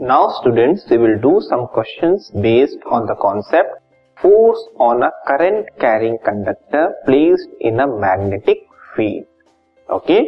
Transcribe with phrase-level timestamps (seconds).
[0.00, 3.70] Now students we will do some questions based on the concept
[4.18, 8.62] force on a current carrying conductor placed in a magnetic
[8.96, 10.18] field okay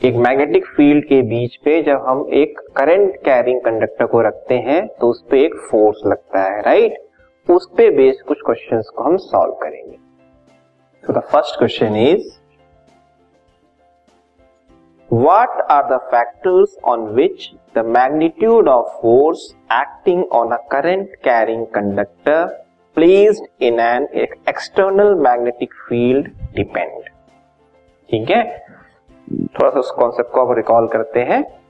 [0.00, 4.86] एक magnetic field के बीच पे जब हम एक current carrying conductor को रखते हैं
[5.00, 7.56] तो उस पे एक फोर्स लगता है राइट right?
[7.56, 9.96] उस पे बेस्ड कुछ क्वेश्चंस को हम सॉल्व करेंगे.
[11.04, 12.39] So the first question is
[15.12, 17.44] What are the factors on which
[17.76, 22.50] the magnitude of force acting on a current carrying conductor
[22.96, 24.06] placed in an
[24.48, 26.28] external magnetic field
[26.58, 27.08] depend?
[28.10, 28.66] ठीक है?
[29.32, 31.60] थोड़ा सा उस concept को अब रिकॉल करते हैं।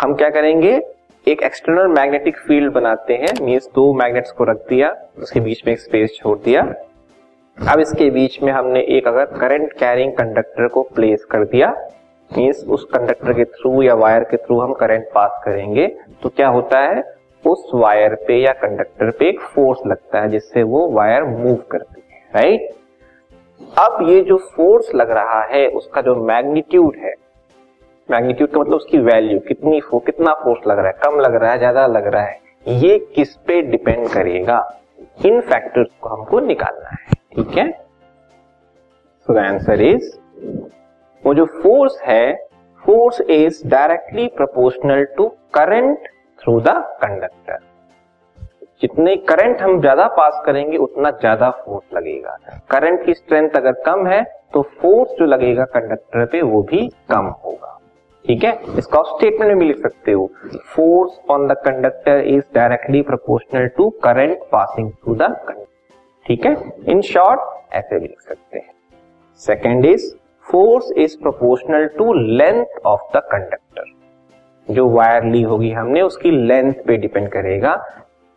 [0.00, 0.82] हम क्या करेंगे?
[1.28, 5.72] एक एक्सटर्नल मैग्नेटिक फ़ील्ड बनाते हैं। मीन्स दो मैग्नेट्स को रख दिया, उसके बीच में
[5.72, 6.74] एक स्पेस छोड़ दिया।
[7.72, 11.88] अब इसके बीच में हमने एक अगर करंट कैरिंग कंडक्टर को प्लेस कर दिया।
[12.36, 15.86] मीन्स उस कंडक्टर के थ्रू या वायर के थ्रू हम करंट पास करेंगे
[16.22, 17.02] तो क्या होता है?
[17.44, 22.02] उस वायर पे या कंडक्टर पे एक फोर्स लगता है जिससे वो वायर मूव करती
[22.12, 22.70] है राइट
[23.78, 27.14] अब ये जो फोर्स लग रहा है उसका जो मैग्नीट्यूड है
[28.08, 31.52] मैग्नीट्यूड का मतलब उसकी वैल्यू कितनी फो, कितना फोर्स लग रहा है कम लग रहा
[31.52, 34.58] है ज़्यादा लग रहा है ये किस पे डिपेंड करेगा?
[35.26, 37.70] इन फैक्टर्स को हमको निकालना है ठीक है?
[39.26, 40.10] सो द आंसर इज़
[41.24, 42.32] वो जो फोर्स है
[42.82, 46.68] force is directly proportional to current through the
[47.02, 47.58] conductor
[48.82, 52.36] जितने करंट हम ज़्यादा पास करेंगे, उतना ज़्यादा फोर्स लगेगा।
[52.70, 54.22] करंट की स्ट्रेंथ अगर कम है
[54.54, 57.78] तो फोर्स जो लगेगा कंडक्टर पे, वो भी कम होगा।
[58.24, 58.52] ठीक है?
[58.78, 60.26] इसका स्टेटमेंट में भी लिख सकते हो।
[60.74, 65.64] Force on the conductor is directly proportional to current passing through the conductor
[66.26, 66.56] ठीक है?
[66.86, 68.70] इन शॉर्ट ऐसे भी लिख सकते हैं।
[69.40, 70.12] Second is
[70.52, 73.84] force is proportional to length of the conductor
[74.68, 77.74] जो वायर ली होगी हमने, उसकी लेंथ पे डिपेंड करेगा।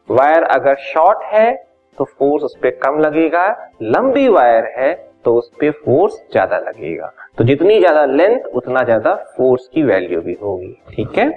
[0.09, 1.53] वायर अगर शॉर्ट है
[1.97, 3.47] तो फोर्स उस पर कम लगेगा।
[3.83, 4.93] लंबी वायर है
[5.25, 10.21] तो उस पर फोर्स ज़्यादा लगेगा। तो जितनी ज़्यादा लेंथ उतना ज़्यादा फोर्स की वैल्यू
[10.21, 11.29] भी होगी। ठीक है?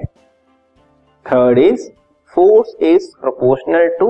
[1.26, 1.90] Third is
[2.34, 4.08] force is proportional to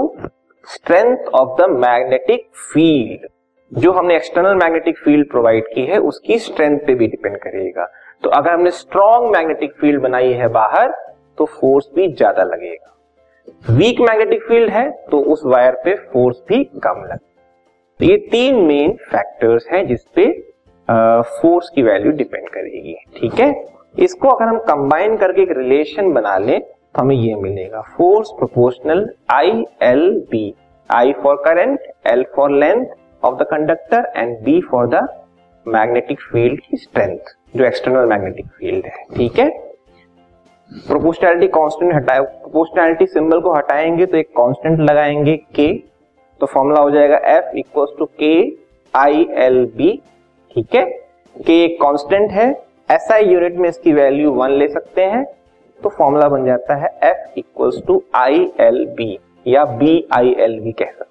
[0.68, 3.28] strength of the magnetic field
[3.72, 7.86] जो हमने एक्सटर्नल मैग्नेटिक फ़ील्ड प्रोवाइड की है, उसकी स्ट्रेंथ पे भी डिपेंड करेगा।
[8.22, 10.94] तो अगर हमने स्ट्रॉन्ग मैग्नेटिक फ़ील्ड बनाई है बाहर
[11.38, 16.62] तो फोर्स भी ज़्यादा लगेगा। वीक मैग्नेटिक फ़ील्ड है तो उस वायर पे फोर्स भी
[16.64, 17.16] कम लगेगा
[18.00, 20.30] तो ये तीन मेन फैक्टर्स हैं जिसपे
[20.88, 23.52] फोर्स की वैल्यू डिपेंड करेगी। ठीक है?
[23.98, 29.08] इसको अगर हम कंबाइन करके एक रिलेशन बना लें तो हमें ये मिलेगा। Force proportional
[29.32, 30.54] I L B
[30.90, 32.86] I for current L for length
[33.22, 35.06] of the conductor and B for the
[35.66, 39.48] magnetic field की स्ट्रेंथ जो एक्सटर्नल मैग्नेटिक फ़ील्ड है, ठीक है?
[40.70, 45.72] प्रोपोर्शनैलिटी कांस्टेंट हटाए प्रोपोर्शनैलिटी सिंबल को हटाएँगे तो एक कांस्टेंट लगाएँगे के
[46.40, 48.32] तो फॉर्मूला हो जाएगा एफ़ इक्वल्स टू के
[48.94, 49.90] आई एल बी
[50.50, 50.84] ठीक है?
[51.36, 52.50] के एक कांस्टेंट है
[52.90, 55.24] एस आई यूनिट में इसकी वैल्यू वन ले सकते हैं
[55.80, 60.58] तो फॉर्मूला बन जाता है F equals to I L B या बी आई एल
[60.60, 61.07] बी कह सकते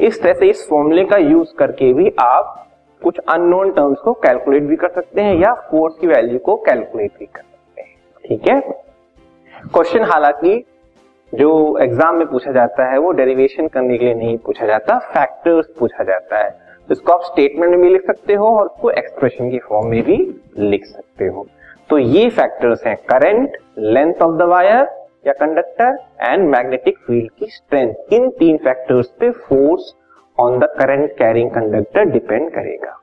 [0.00, 2.54] इस तरह से इस फॉर्मूले का यूज़ करके भी आप
[3.02, 7.12] कुछ अननोन टर्म्स को कैलकुलेट भी कर सकते हैं या फोर्स की वैल्यू को कैलकुलेट
[7.18, 7.94] भी कर सकते हैं।
[8.24, 8.60] ठीक है?
[9.72, 10.64] क्वेश्चन हालाँकि
[11.32, 15.66] जो एग्ज़ाम में पूछा जाता है, वो डेरिवेशन करने के लिए नहीं पूछा जाता फैक्टर्स
[15.78, 16.50] पूछा जाता है।
[16.88, 20.02] तो इसको आप स्टेटमेंट में भी लिख सकते हो और उसको एक्सप्रेशन की फॉर्म में
[20.02, 20.16] भी
[20.58, 21.46] लिख सकते हो।
[21.90, 24.84] तो ये फैक्टर्स हैं current length of the wire
[25.26, 29.94] या कंडक्टर एंड मैग्नेटिक फ़ील्ड की स्ट्रेंथ इन तीन फैक्टर्स पे force
[30.40, 32.94] on the current carrying conductor depend करेगा।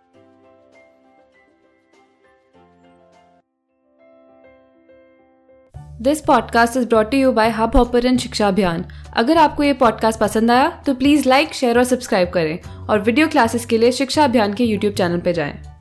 [6.01, 8.85] This podcast is brought you by Hubhopper Shiksha Abhiyan
[9.17, 13.27] अगर आपको ये पॉडकास्ट पसंद आया तो प्लीज़ लाइक शेयर और सब्सक्राइब करें और वीडियो
[13.27, 15.74] क्लासेस के लिए शिक्षा अभियान के यूट्यूब चैनल पर जाएँ।